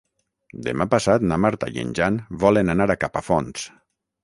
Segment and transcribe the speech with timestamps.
[0.67, 3.71] Demà passat na Marta i en Jan volen anar a Capafonts.